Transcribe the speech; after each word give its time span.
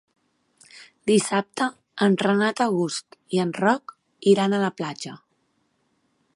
Dissabte 1.11 1.67
en 2.07 2.17
Renat 2.25 2.63
August 2.67 3.19
i 3.37 3.43
en 3.45 3.53
Roc 3.61 3.97
iran 4.35 4.57
a 4.57 4.63
la 4.67 4.75
platja. 4.81 5.15